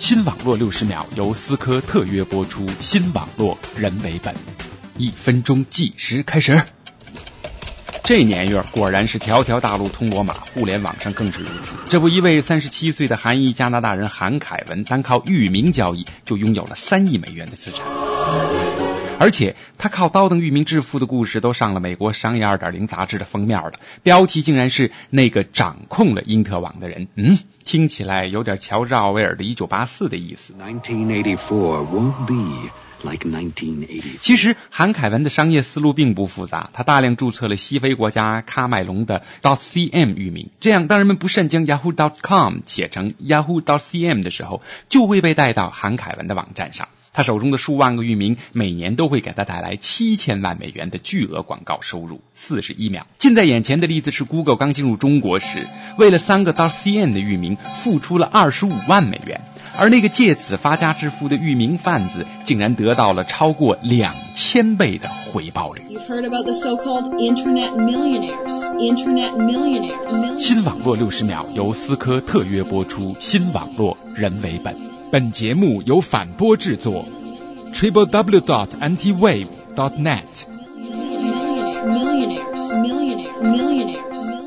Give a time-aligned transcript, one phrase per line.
[0.00, 4.34] 新网络六十秒由思科特约播出，新网络人为本，
[4.96, 6.64] 一分钟计时开始。
[8.10, 11.76] 这年月果然是条条大路通罗马，互联网上更是如此。
[11.88, 17.86] 这不，一位三十七岁的韩裔加拿大人韩凯文，单靠域名交易就拥有了三亿美元的资产，
[19.20, 27.06] 而且他靠高登域名致富的故事都上了美国商业二点零杂志的封面了，标题竟然是那个掌控了因特网的人。
[27.14, 30.56] 嗯，听起来有点乔治奥威尔的《一九八四》的意思。
[33.02, 33.28] Like
[34.20, 46.88] 其实，韩凯文的商业思路并不复杂，他大量注册了西非国家喀麦隆的 .dot.cm 域名，这样当人们不慎将 yahoo.com 写成 yahoo.cm 的时候，就会被带到韩凯文的网站上。
[47.12, 52.20] 他手中的数万个域名，每年都会给他带来七千万美元的巨额广告收入。
[52.34, 55.66] 四十一秒，近在眼前的例子是，Google 刚进入中国时，
[55.98, 59.40] 为了三个 .dot.cn 的域名，付出了二十五万美元。
[59.78, 65.82] 而那个借此发家致富的域名贩子，竟然得到了超过两千倍的回报率。
[70.38, 74.76] 新网络六十秒由思科特约播出，新网络人为本。
[75.10, 77.04] 本节目由反播制作
[77.72, 80.44] ，triple w dot anti wave dot net。
[80.78, 84.39] millionaires, millionaires, millionaires, millionaires.